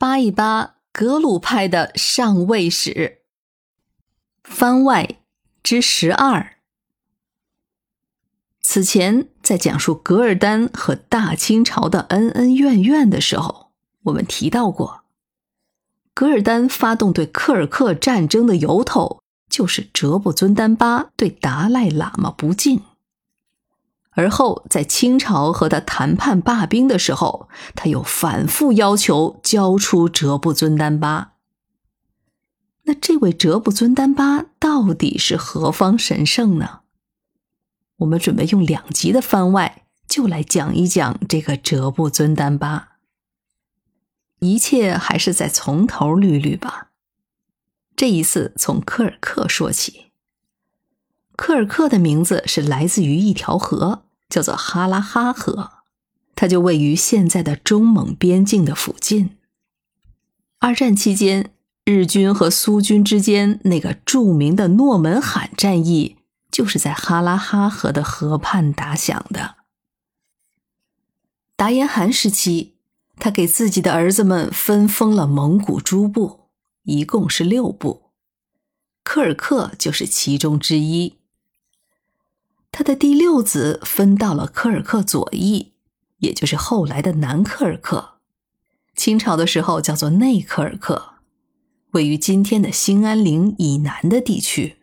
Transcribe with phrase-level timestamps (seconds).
[0.00, 3.18] 扒一扒格鲁派的上位史。
[4.44, 5.18] 番外
[5.60, 6.54] 之十二。
[8.60, 13.72] 此前在讲述噶尔丹和大清朝的恩恩怨怨的时候，
[14.04, 15.00] 我们提到过，
[16.14, 19.20] 噶尔丹发动对柯尔克战争的由头，
[19.50, 22.82] 就是哲布尊丹巴对达赖喇嘛不敬。
[24.18, 31.34] 而后在清朝和他谈判罢兵的时候，他又反复要求交出哲布尊丹巴。
[32.82, 36.80] 那这位哲布尊丹巴到底是何方神圣呢？
[37.98, 42.96] 我们准备用两集的番外，就来讲一讲这个哲布尊丹巴。
[44.40, 46.88] 一切还是再从头捋捋吧。
[47.94, 50.06] 这一次从科尔克说起。
[51.36, 55.70] 科尔克的名字是来自于一条河，叫做哈拉哈河，
[56.34, 59.36] 它就位于现在的中蒙边境的附近。
[60.58, 61.52] 二战期间，
[61.84, 66.16] 日军和苏军之间那个著名的诺门罕战役。
[66.50, 69.56] 就是在哈拉哈河的河畔打响的。
[71.54, 72.74] 达延汗时期，
[73.16, 76.48] 他给自己的儿子们分封了蒙古诸部，
[76.84, 78.10] 一共是六部，
[79.04, 81.17] 科尔克就是其中之一。
[82.70, 85.72] 他的第六子分到了科尔克左翼，
[86.18, 88.18] 也就是后来的南科尔克，
[88.94, 91.14] 清朝的时候叫做内科尔克，
[91.92, 94.76] 位于今天的兴安岭以南的地区。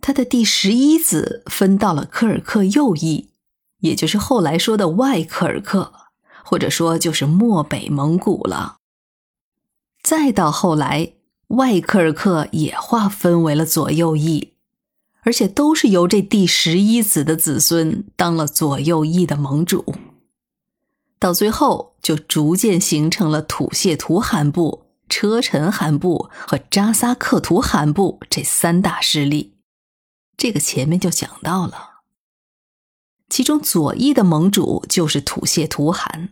[0.00, 3.30] 他的第十一子分到了科尔克右翼，
[3.78, 5.92] 也就是后来说的外科尔克，
[6.44, 8.76] 或者说就是漠北蒙古了。
[10.02, 11.14] 再到后来，
[11.48, 14.55] 外科尔克也划分为了左右翼，
[15.26, 19.96] 而且都是由这第十一子的子孙当了左右翼的盟主。
[21.18, 29.56] 到最后，就逐渐形成了土谢图汗部、车臣汗部和扎萨克图汗部这三大势力。
[30.36, 32.02] 这个前面就讲到了，
[33.28, 36.28] 其中左翼的盟主就是土谢图汗，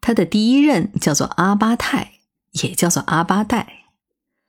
[0.00, 2.14] 他的第一任叫做阿巴泰，
[2.52, 3.84] 也叫做阿巴代，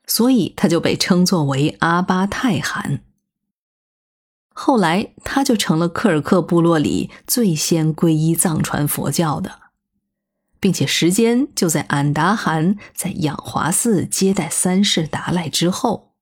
[0.07, 3.03] 所以他就被称作为阿巴泰汗。
[4.57, 9.59] 后来他就成了科尔克部落里最先皈依藏传佛教的，
[10.61, 16.13] 并且时间就在俺答汗在养华寺接待三世达赖之后。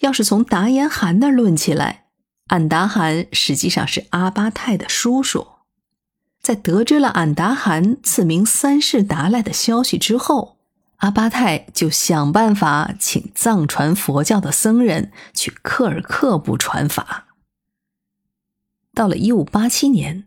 [0.00, 2.08] 要是从达延汗那儿论起来，
[2.48, 5.46] 俺答汗实际上是阿巴泰的叔叔。
[6.42, 10.55] 在得知了俺答汗赐名三世达赖的消息之后，
[10.98, 17.26] 阿巴泰就想办法请藏传佛教的僧人去克尔克部传法。
[18.94, 20.24] 到了一五八七年，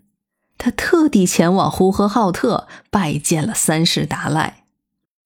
[0.59, 4.65] 他特地前往呼和浩特拜见了三世达赖，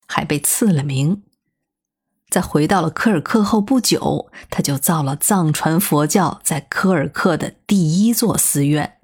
[0.08, 1.24] 还被赐了名。
[2.30, 8.98] 在回到了科尔克后不久，他就造了藏传佛教在科尔克的第一座寺院。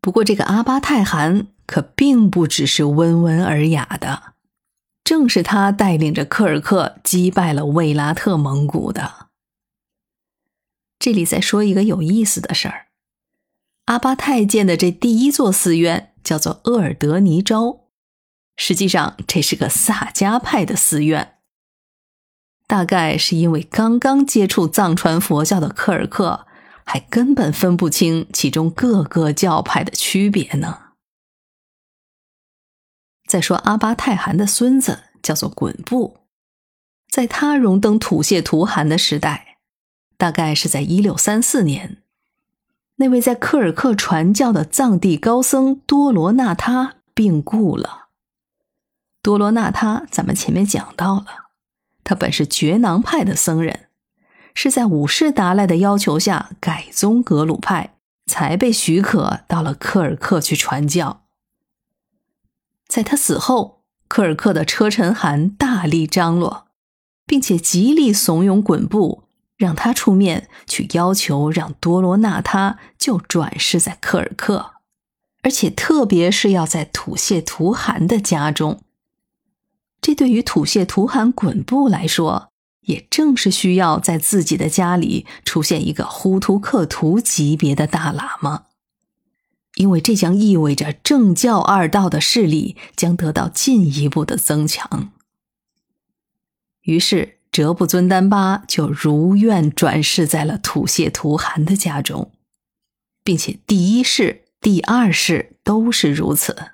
[0.00, 4.35] 不过，这个阿巴泰汗可并不只是温文尔雅的，
[5.06, 9.28] 正是他带领着科尔克击败了卫拉特蒙古的。
[10.98, 12.86] 这里再说一个有意思的事儿：
[13.84, 17.84] 阿巴泰建的这第一座寺院叫做厄尔德尼昭，
[18.56, 21.34] 实际上这是个萨迦派的寺院。
[22.66, 26.48] 大概是因为刚刚接触藏传佛教的科尔克，
[26.82, 30.85] 还根本分不清其中各个教派的区别呢。
[33.26, 36.18] 再说阿巴泰汗的孙子叫做滚布，
[37.10, 39.58] 在他荣登土谢图汗的时代，
[40.16, 41.98] 大概是在一六三四年，
[42.96, 48.06] 那位在科尔克传教的藏地高僧多罗纳他病故了。
[49.20, 51.26] 多罗纳他，咱们前面讲到了。
[52.04, 53.88] 他本是觉囊派的僧人，
[54.54, 61.25] 是在五世达赖的要求下改宗格鲁派，才被许可到了科尔克去传教。
[62.88, 66.66] 在他死后，科尔克的车臣汗大力张罗，
[67.26, 69.24] 并且极力怂恿滚布，
[69.56, 74.72] 让他出面去要求让多罗纳他就转世在科尔克，
[75.42, 78.80] 而且特别是要在土谢图汗的家中。
[80.00, 82.50] 这对于土谢图汗滚布来说，
[82.82, 88.66] 也正是需要在自己的家里出现一个呼图克图级别的大喇嘛，
[89.76, 95.12] 因为这将意味着正教二道的势力将得到进一步的增强。
[96.82, 102.32] 于是，哲布尊丹巴就如愿转世在了土谢图汗的家中，
[103.22, 106.72] 并且第一世、第二世都是如此。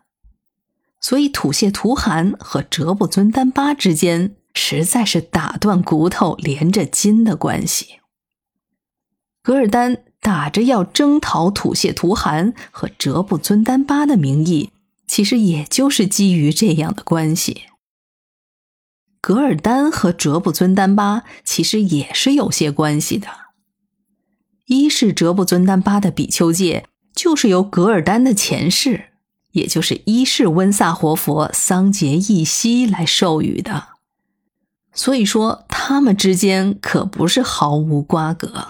[1.01, 8.01] 所以吐谢图汗和哲布尊丹巴之间实在是打断骨头连着筋的关系。
[9.43, 14.71] 噶尔丹打着要征讨吐谢图汗和哲布尊丹巴的名义，
[15.09, 17.65] 其实也就是基于这样的关系。
[19.21, 23.29] 噶尔丹和哲布尊丹巴其实也是有些关系的。
[24.67, 29.07] 一是哲布尊丹巴的比丘戒，就是由噶尔丹的前世，
[29.51, 33.89] 也就是一世温萨活佛桑杰义西来授予的。
[34.95, 38.69] 所以说，他们之间可不是毫无瓜葛。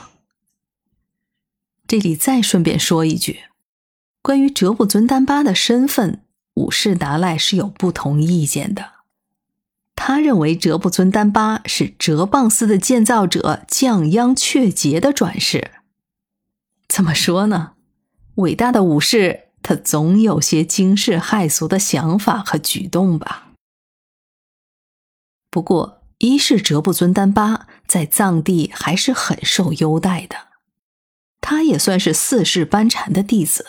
[1.92, 3.40] 这里再顺便说一句，
[4.22, 6.24] 关于哲布尊丹巴的身份，
[6.54, 8.92] 五世达赖是有不同意见的。
[9.94, 15.70] 他认为哲布尊丹巴是哲蚌寺的建造者降央却杰的转世。
[16.88, 17.74] 怎么说呢？
[18.36, 23.52] 伟大的武士，他总有些惊世骇俗的想法和举动吧。
[25.50, 30.51] 不过，一世哲布尊丹巴在藏地还是很受优待的。
[31.42, 33.66] 他也算是四世班禅的弟子，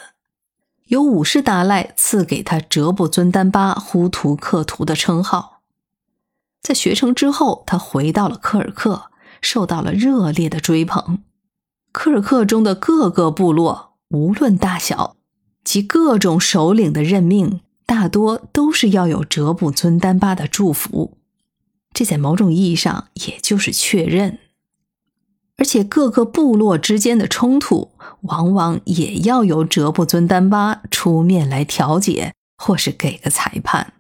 [0.86, 5.62] 有五世达赖赐给他哲布尊丹巴呼图克图的称号。
[6.62, 9.10] 在学成之后，他回到了科尔克，
[9.42, 11.24] 受到了热烈的追捧。
[11.92, 15.18] 科尔克中的各个部落，无论大小，
[15.64, 21.18] 及各种首领的任命，大多都是要有哲布尊丹巴的祝福。
[21.92, 24.40] 这在某种意义上，也就是确认。
[25.58, 27.92] 而且各个部落之间的冲突，
[28.22, 33.94] 往往也要由哲布尊丹巴出面来调解，或是给个裁判。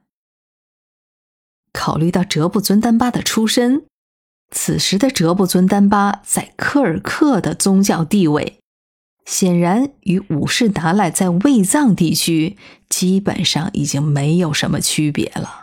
[1.71, 3.85] 考虑到哲布尊丹巴的出身，
[4.51, 8.59] 此时的哲布尊丹巴在科尔克的宗教地位，
[9.25, 12.57] 显然与五世达赖在卫藏地区
[12.89, 15.62] 基本上已经没有什么区别了。